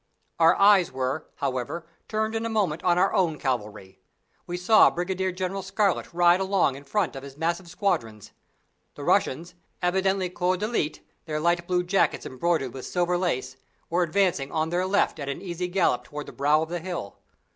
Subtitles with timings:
[0.39, 3.99] Our eyes were, however, turned in a moment on our own cavalry.
[4.47, 8.31] We saw Brigadier General Scarlett ride along in front of his massive squadrons.
[8.95, 13.57] The Russians, evidently corps d'élite, their light blue jackets embroidered with silver lace,
[13.91, 17.19] were advancing on their left at an easy gallop towards the brow of the hill.